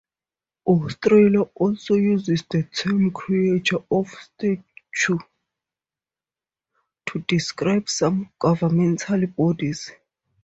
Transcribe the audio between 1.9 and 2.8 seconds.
uses the